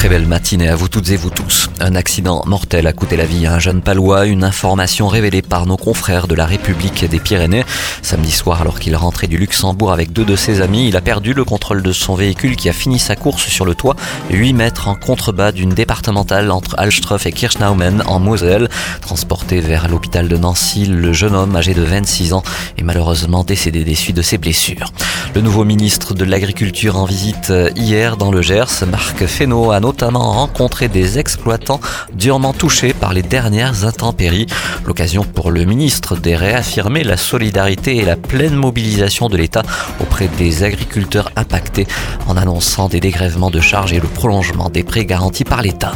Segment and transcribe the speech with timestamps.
[0.00, 1.68] Très belle matinée à vous toutes et vous tous.
[1.78, 5.66] Un accident mortel a coûté la vie à un jeune palois, une information révélée par
[5.66, 7.66] nos confrères de la République des Pyrénées.
[8.00, 11.34] Samedi soir, alors qu'il rentrait du Luxembourg avec deux de ses amis, il a perdu
[11.34, 13.94] le contrôle de son véhicule qui a fini sa course sur le toit
[14.30, 18.70] 8 mètres en contrebas d'une départementale entre Alstroff et Kirchnaumen en Moselle.
[19.02, 22.42] Transporté vers l'hôpital de Nancy, le jeune homme âgé de 26 ans
[22.78, 24.94] est malheureusement décédé des suites de ses blessures.
[25.32, 30.32] Le nouveau ministre de l'Agriculture en visite hier dans le Gers, Marc Fesneau, a notamment
[30.32, 31.80] rencontré des exploitants
[32.12, 34.46] durement touchés par les dernières intempéries.
[34.84, 39.62] L'occasion pour le ministre de réaffirmer la solidarité et la pleine mobilisation de l'État
[40.00, 41.86] auprès des agriculteurs impactés
[42.26, 45.92] en annonçant des dégrèvements de charges et le prolongement des prêts garantis par l'État.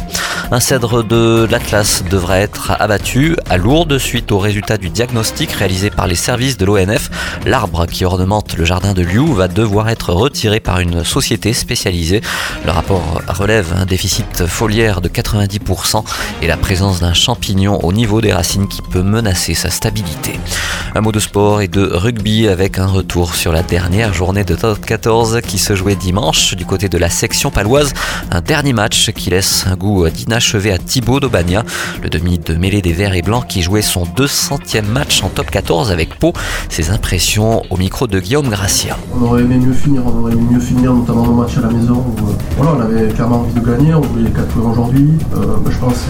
[0.51, 5.89] Un cèdre de l'Atlas devrait être abattu à Lourdes suite au résultat du diagnostic réalisé
[5.89, 7.09] par les services de l'ONF.
[7.45, 12.21] L'arbre qui ornemente le jardin de Liu va devoir être retiré par une société spécialisée.
[12.63, 16.03] Le rapport relève un déficit foliaire de 90%
[16.43, 20.39] et la présence d'un champignon au niveau des racines qui peut menacer sa stabilité.
[20.93, 24.55] Un mot de sport et de rugby avec un retour sur la dernière journée de
[24.55, 27.93] top 14 qui se jouait dimanche du côté de la section paloise.
[28.31, 31.63] Un dernier match qui laisse un goût d'inachevé à Thibaut d'Aubagna,
[32.03, 35.49] le demi de mêlée des Verts et Blancs qui jouait son 200e match en top
[35.49, 36.33] 14 avec Pau.
[36.67, 38.97] Ses impressions au micro de Guillaume Gracia.
[39.17, 41.69] On aurait aimé mieux finir, on aurait aimé mieux finir notamment le match à la
[41.69, 41.93] maison.
[41.93, 45.07] Où, euh, voilà, on avait clairement envie de gagner, on voulait 4 points aujourd'hui.
[45.35, 46.03] Euh, bah, je pense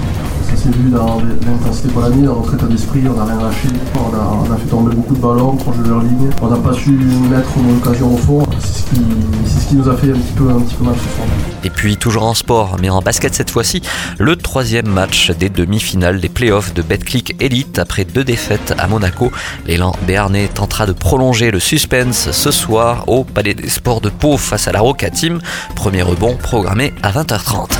[0.45, 3.67] ça s'est vu dans l'intensité pour l'année, dans notre état d'esprit, on n'a rien lâché,
[3.95, 6.91] on a, fait tomber beaucoup de ballons, proche de leur ligne, on n'a pas su
[6.91, 8.43] mettre nos occasions au fond,
[8.89, 9.01] qui,
[9.47, 11.27] ce qui nous a fait un petit peu, un petit peu mal ce soir.
[11.63, 13.81] Et puis toujours en sport, mais en basket cette fois-ci,
[14.17, 19.31] le troisième match des demi-finales des playoffs de Betclic Elite après deux défaites à Monaco.
[19.65, 24.37] L'élan béarnais tentera de prolonger le suspense ce soir au Palais des Sports de Pau
[24.37, 25.39] face à la Roca Team.
[25.75, 27.71] Premier rebond programmé à 20h30.